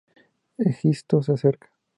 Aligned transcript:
Egisto 0.57 1.21
se 1.21 1.31
acerca. 1.33 1.71